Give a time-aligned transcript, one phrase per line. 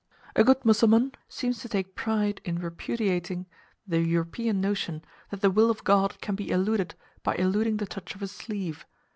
[0.35, 3.45] A good Mussulman seems to take pride in repudiating
[3.85, 8.15] the European notion that the will of God can be eluded by eluding the touch
[8.15, 8.83] of a sleeve.